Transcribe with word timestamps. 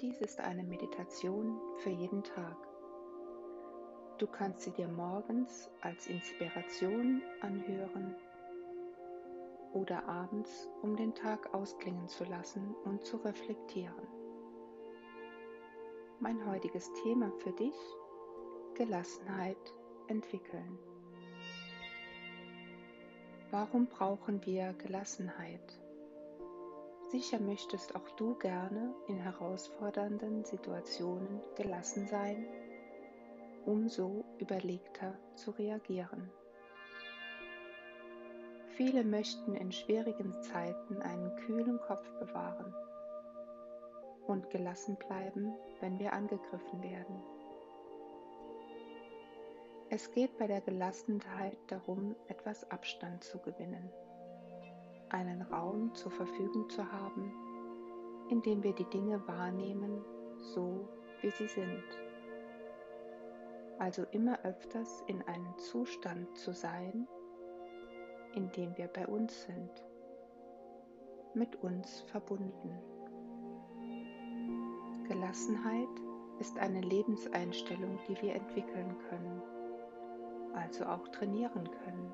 Dies 0.00 0.20
ist 0.20 0.38
eine 0.38 0.62
Meditation 0.62 1.60
für 1.78 1.90
jeden 1.90 2.22
Tag. 2.22 2.56
Du 4.18 4.28
kannst 4.28 4.60
sie 4.60 4.70
dir 4.70 4.86
morgens 4.86 5.68
als 5.80 6.06
Inspiration 6.06 7.20
anhören 7.40 8.14
oder 9.72 10.08
abends, 10.08 10.70
um 10.82 10.94
den 10.94 11.16
Tag 11.16 11.52
ausklingen 11.52 12.06
zu 12.06 12.22
lassen 12.24 12.76
und 12.84 13.04
zu 13.04 13.16
reflektieren. 13.16 14.06
Mein 16.20 16.46
heutiges 16.46 16.92
Thema 17.02 17.32
für 17.38 17.52
dich, 17.52 17.74
Gelassenheit 18.74 19.74
entwickeln. 20.06 20.78
Warum 23.50 23.86
brauchen 23.86 24.46
wir 24.46 24.74
Gelassenheit? 24.74 25.80
Sicher 27.10 27.40
möchtest 27.40 27.96
auch 27.96 28.10
du 28.16 28.34
gerne 28.34 28.94
in 29.06 29.16
herausfordernden 29.16 30.44
Situationen 30.44 31.40
gelassen 31.56 32.06
sein, 32.06 32.46
um 33.64 33.88
so 33.88 34.26
überlegter 34.38 35.18
zu 35.34 35.52
reagieren. 35.52 36.30
Viele 38.76 39.04
möchten 39.04 39.54
in 39.54 39.72
schwierigen 39.72 40.34
Zeiten 40.42 41.00
einen 41.00 41.34
kühlen 41.46 41.80
Kopf 41.80 42.06
bewahren 42.18 42.74
und 44.26 44.50
gelassen 44.50 44.96
bleiben, 44.96 45.54
wenn 45.80 45.98
wir 45.98 46.12
angegriffen 46.12 46.82
werden. 46.82 47.22
Es 49.88 50.12
geht 50.12 50.36
bei 50.36 50.46
der 50.46 50.60
Gelassenheit 50.60 51.56
darum, 51.68 52.14
etwas 52.28 52.70
Abstand 52.70 53.24
zu 53.24 53.38
gewinnen, 53.38 53.90
einen 55.10 55.42
Raum 55.42 55.94
zur 55.94 56.10
Verfügung 56.10 56.68
zu 56.68 56.90
haben, 56.90 57.32
in 58.30 58.42
dem 58.42 58.62
wir 58.62 58.72
die 58.72 58.88
Dinge 58.90 59.26
wahrnehmen, 59.26 60.04
so 60.36 60.88
wie 61.20 61.30
sie 61.30 61.48
sind. 61.48 61.84
Also 63.78 64.04
immer 64.10 64.38
öfters 64.44 65.02
in 65.06 65.22
einem 65.22 65.56
Zustand 65.58 66.36
zu 66.36 66.52
sein, 66.52 67.06
in 68.34 68.50
dem 68.52 68.76
wir 68.76 68.88
bei 68.88 69.06
uns 69.06 69.44
sind, 69.44 69.70
mit 71.34 71.56
uns 71.62 72.00
verbunden. 72.02 72.78
Gelassenheit 75.06 75.88
ist 76.40 76.58
eine 76.58 76.80
Lebenseinstellung, 76.80 77.98
die 78.08 78.20
wir 78.20 78.34
entwickeln 78.34 78.96
können 79.08 79.42
also 80.54 80.84
auch 80.86 81.08
trainieren 81.08 81.68
können. 81.84 82.12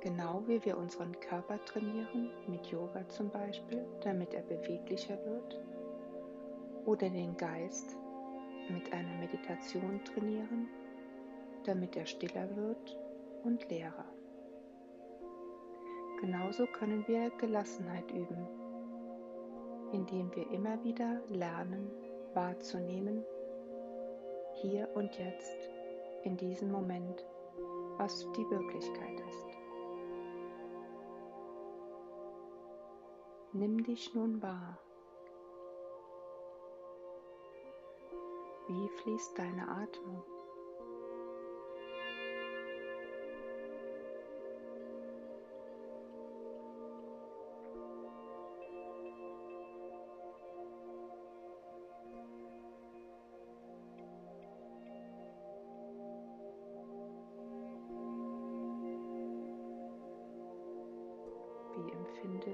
Genau 0.00 0.42
wie 0.46 0.64
wir 0.64 0.78
unseren 0.78 1.18
Körper 1.20 1.62
trainieren, 1.64 2.30
mit 2.46 2.66
Yoga 2.66 3.06
zum 3.08 3.30
Beispiel, 3.30 3.84
damit 4.00 4.32
er 4.32 4.42
beweglicher 4.42 5.18
wird, 5.24 5.60
oder 6.84 7.10
den 7.10 7.36
Geist 7.36 7.96
mit 8.70 8.92
einer 8.92 9.18
Meditation 9.18 10.00
trainieren, 10.04 10.68
damit 11.64 11.96
er 11.96 12.06
stiller 12.06 12.54
wird 12.56 12.96
und 13.42 13.68
leerer. 13.68 14.06
Genauso 16.20 16.66
können 16.66 17.06
wir 17.06 17.30
Gelassenheit 17.38 18.10
üben, 18.10 18.46
indem 19.92 20.34
wir 20.34 20.50
immer 20.50 20.82
wieder 20.84 21.20
lernen 21.28 21.90
wahrzunehmen, 22.34 23.24
hier 24.54 24.88
und 24.94 25.16
jetzt, 25.18 25.70
in 26.24 26.36
diesem 26.36 26.70
Moment, 26.70 27.24
was 27.96 28.26
die 28.36 28.50
Wirklichkeit 28.50 29.20
ist. 29.28 29.47
Nimm 33.52 33.82
dich 33.82 34.14
nun 34.14 34.42
wahr. 34.42 34.78
Wie 38.68 38.88
fließt 39.00 39.38
deine 39.38 39.66
Atmung? 39.68 40.22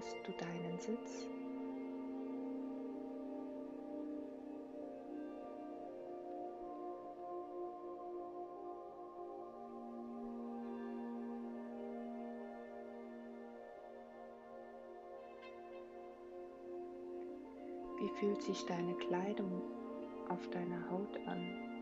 Findest 0.05 0.27
du 0.27 0.33
deinen 0.33 0.79
Sitz. 0.79 1.27
Wie 17.99 18.09
fühlt 18.19 18.43
sich 18.43 18.65
deine 18.67 18.95
Kleidung 18.95 19.63
auf 20.29 20.49
deiner 20.51 20.91
Haut 20.91 21.17
an? 21.27 21.74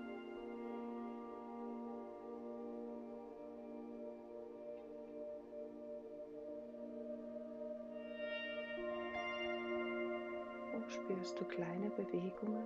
Spürst 11.03 11.41
du 11.41 11.45
kleine 11.45 11.91
Bewegungen, 11.91 12.65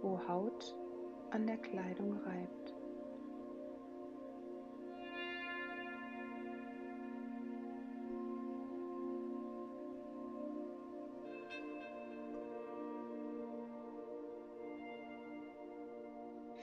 wo 0.00 0.18
Haut 0.28 0.76
an 1.30 1.46
der 1.46 1.56
Kleidung 1.56 2.18
reibt. 2.18 2.74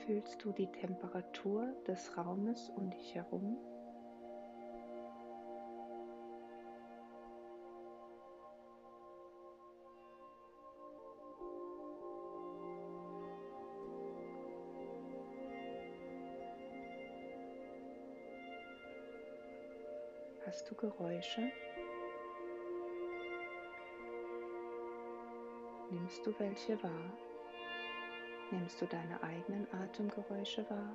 Fühlst 0.06 0.42
du 0.42 0.52
die 0.52 0.70
Temperatur 0.72 1.74
des 1.86 2.16
Raumes 2.16 2.70
um 2.76 2.90
dich 2.90 3.14
herum? 3.14 3.58
Hast 20.50 20.68
du 20.68 20.74
Geräusche? 20.74 21.52
Nimmst 25.92 26.26
du 26.26 26.36
welche 26.40 26.82
wahr? 26.82 27.12
Nimmst 28.50 28.80
du 28.80 28.86
deine 28.86 29.22
eigenen 29.22 29.72
Atemgeräusche 29.72 30.68
wahr? 30.68 30.92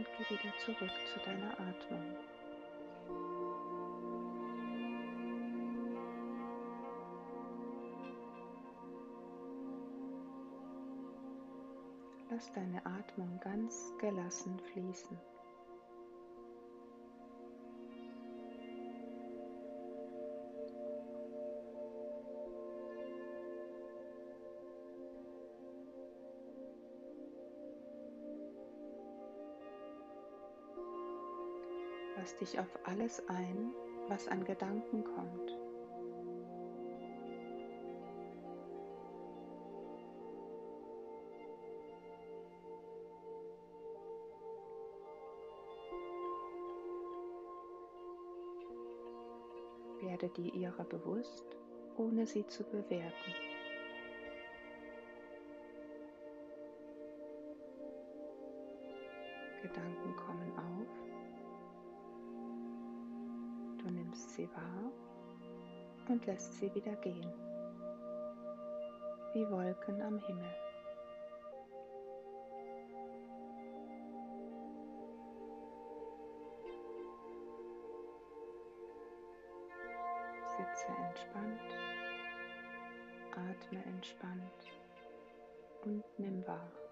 Und 0.00 0.06
geh 0.16 0.34
wieder 0.34 0.56
zurück 0.56 0.90
zu 1.12 1.18
deiner 1.20 1.52
Atmung. 1.52 2.16
Lass 12.30 12.50
deine 12.52 12.86
Atmung 12.86 13.38
ganz 13.40 13.92
gelassen 13.98 14.58
fließen. 14.72 15.18
lass 32.30 32.36
dich 32.36 32.60
auf 32.60 32.78
alles 32.84 33.28
ein, 33.28 33.72
was 34.08 34.28
an 34.28 34.44
Gedanken 34.44 35.04
kommt. 35.04 35.50
Werde 50.02 50.28
dir 50.28 50.54
ihrer 50.54 50.84
bewusst, 50.84 51.44
ohne 51.96 52.26
sie 52.26 52.46
zu 52.46 52.62
bewerten. 52.64 53.34
Gedanken 59.62 60.16
kommen 60.16 60.49
nimmst 64.10 64.30
sie 64.30 64.48
wahr 64.54 64.90
und 66.08 66.26
lässt 66.26 66.54
sie 66.54 66.74
wieder 66.74 66.96
gehen, 66.96 67.32
wie 69.32 69.48
Wolken 69.48 70.02
am 70.02 70.18
Himmel. 70.18 70.52
Sitze 80.56 80.88
entspannt, 81.08 81.60
atme 83.30 83.84
entspannt 83.84 84.66
und 85.84 86.02
nimm 86.18 86.44
wahr. 86.48 86.89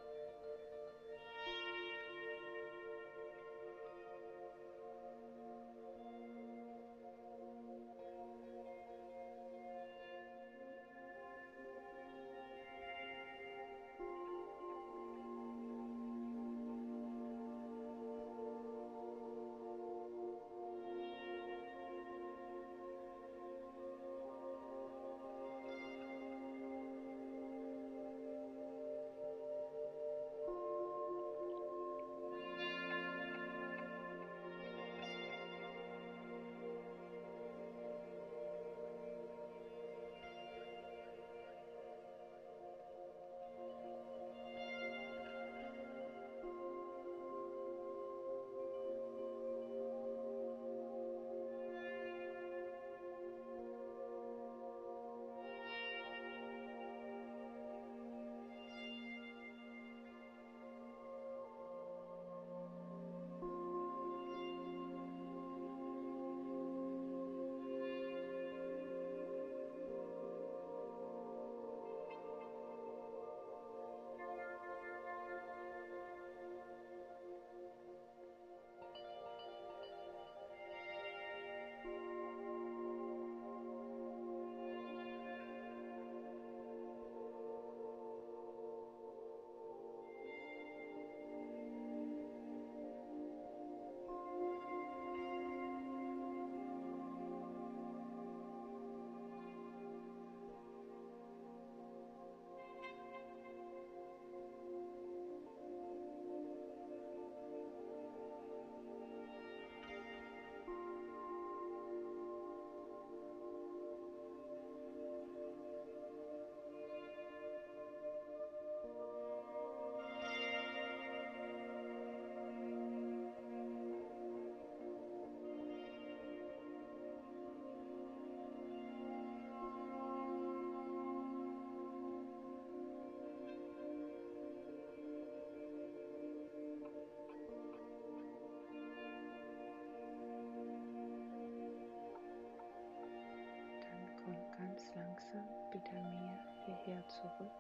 Wieder 145.73 146.03
mehr 146.03 146.39
hierher 146.65 147.07
zurück. 147.09 147.53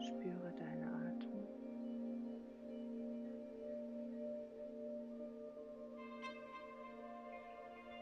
Spüre 0.00 0.52
deine 0.58 0.86
Atmung. 0.86 1.48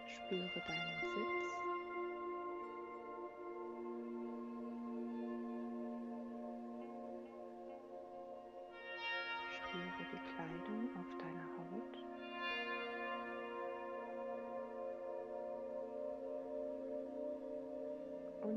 Spüre 0.06 0.62
deinen 0.66 1.00
Sitz. 1.14 1.57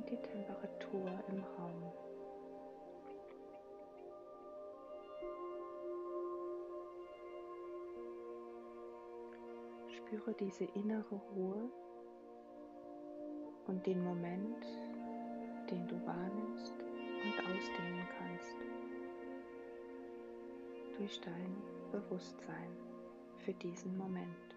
Und 0.01 0.10
die 0.10 0.17
Temperatur 0.17 1.12
im 1.27 1.43
Raum. 1.43 1.93
Spüre 9.89 10.34
diese 10.34 10.63
innere 10.63 11.22
Ruhe 11.36 11.70
und 13.67 13.86
den 13.86 14.03
Moment, 14.03 14.65
den 15.70 15.88
du 15.88 16.03
wahrnimmst 16.03 16.74
und 16.79 17.39
ausdehnen 17.46 18.08
kannst 18.17 18.55
durch 20.98 21.22
dein 21.22 21.55
Bewusstsein 21.91 22.75
für 23.38 23.53
diesen 23.53 23.96
Moment. 23.96 24.50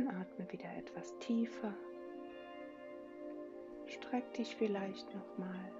Dann 0.00 0.16
atme 0.16 0.50
wieder 0.50 0.72
etwas 0.78 1.18
tiefer. 1.18 1.74
Streck 3.86 4.32
dich 4.34 4.56
vielleicht 4.56 5.14
nochmal. 5.14 5.72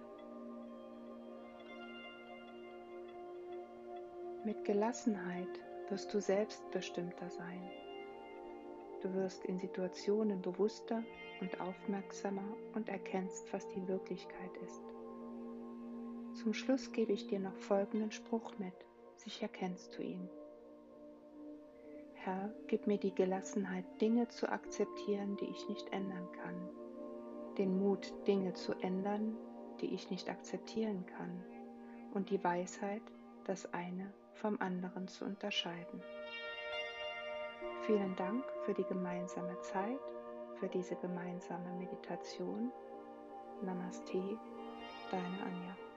Mit 4.44 4.64
Gelassenheit 4.64 5.48
wirst 5.88 6.12
du 6.12 6.20
selbstbestimmter 6.20 7.30
sein. 7.30 7.70
Du 9.02 9.14
wirst 9.14 9.44
in 9.46 9.58
Situationen 9.58 10.42
bewusster 10.42 11.02
und 11.40 11.58
aufmerksamer 11.60 12.56
und 12.74 12.90
erkennst, 12.90 13.50
was 13.52 13.66
die 13.68 13.88
Wirklichkeit 13.88 14.56
ist. 14.66 14.82
Zum 16.42 16.52
Schluss 16.52 16.92
gebe 16.92 17.12
ich 17.12 17.26
dir 17.26 17.40
noch 17.40 17.56
folgenden 17.56 18.10
Spruch 18.10 18.58
mit, 18.58 18.74
sicher 19.16 19.48
kennst 19.48 19.96
du 19.96 20.02
ihn. 20.02 20.28
Herr, 22.22 22.50
gib 22.66 22.86
mir 22.86 22.98
die 22.98 23.14
Gelassenheit, 23.14 23.84
Dinge 23.98 24.28
zu 24.28 24.46
akzeptieren, 24.46 25.38
die 25.38 25.46
ich 25.46 25.68
nicht 25.70 25.90
ändern 25.90 26.28
kann, 26.32 26.68
den 27.56 27.78
Mut, 27.78 28.12
Dinge 28.26 28.52
zu 28.52 28.74
ändern, 28.82 29.38
die 29.80 29.94
ich 29.94 30.10
nicht 30.10 30.28
akzeptieren 30.28 31.06
kann, 31.06 31.42
und 32.12 32.28
die 32.28 32.44
Weisheit, 32.44 33.00
das 33.44 33.72
eine 33.72 34.12
vom 34.34 34.60
anderen 34.60 35.08
zu 35.08 35.24
unterscheiden. 35.24 36.02
Vielen 37.86 38.14
Dank 38.16 38.44
für 38.64 38.74
die 38.74 38.84
gemeinsame 38.84 39.58
Zeit, 39.62 39.98
für 40.56 40.68
diese 40.68 40.96
gemeinsame 40.96 41.72
Meditation. 41.78 42.70
Namaste, 43.62 44.38
deine 45.10 45.42
Anja. 45.42 45.89